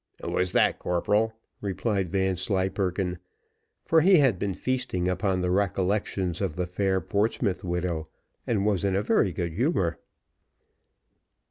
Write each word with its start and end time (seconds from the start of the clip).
"Who 0.23 0.31
was 0.31 0.53
that, 0.53 0.79
corporal?" 0.79 1.33
replied 1.61 2.09
Vanslyperken, 2.09 3.19
for 3.85 4.01
he 4.01 4.17
had 4.17 4.39
been 4.39 4.55
feasting 4.55 5.07
upon 5.07 5.41
the 5.41 5.51
recollections 5.51 6.41
of 6.41 6.55
the 6.55 6.65
fair 6.65 6.99
Portsmouth 6.99 7.63
widow, 7.63 8.07
and 8.47 8.65
was 8.65 8.83
in 8.83 8.95
a 8.95 9.03
very 9.03 9.31
good 9.31 9.53
humour. 9.53 9.99